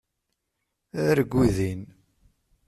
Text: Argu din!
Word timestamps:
Argu 1.05 1.43
din! 1.55 1.81